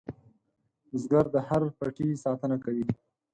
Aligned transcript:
بزګر 0.89 1.25
د 1.33 1.35
هر 1.47 1.61
پټي 1.77 2.07
ساتنه 2.23 2.55
کوي 2.63 2.85